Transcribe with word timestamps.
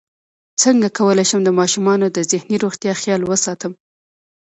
څنګه 0.61 0.87
کولی 0.97 1.25
شم 1.29 1.41
د 1.45 1.49
ماشومانو 1.59 2.05
د 2.09 2.17
ذهني 2.31 2.55
روغتیا 2.63 2.93
خیال 3.01 3.21
وساتم 3.25 3.73